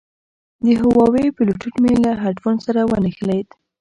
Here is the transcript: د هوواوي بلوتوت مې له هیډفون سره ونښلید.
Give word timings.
د 0.65 0.65
هوواوي 0.81 1.25
بلوتوت 1.35 1.75
مې 1.83 1.93
له 2.03 2.11
هیډفون 2.23 2.55
سره 2.65 2.79
ونښلید. 2.89 3.47